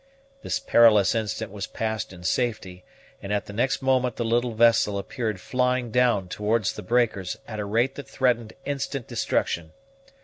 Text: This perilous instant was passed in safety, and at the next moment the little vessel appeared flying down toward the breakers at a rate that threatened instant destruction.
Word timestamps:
This 0.41 0.57
perilous 0.57 1.13
instant 1.13 1.51
was 1.51 1.67
passed 1.67 2.11
in 2.11 2.23
safety, 2.23 2.83
and 3.21 3.31
at 3.31 3.45
the 3.45 3.53
next 3.53 3.83
moment 3.83 4.15
the 4.15 4.25
little 4.25 4.55
vessel 4.55 4.97
appeared 4.97 5.39
flying 5.39 5.91
down 5.91 6.27
toward 6.27 6.65
the 6.65 6.81
breakers 6.81 7.37
at 7.47 7.59
a 7.59 7.65
rate 7.65 7.93
that 7.93 8.07
threatened 8.09 8.53
instant 8.65 9.05
destruction. 9.07 9.73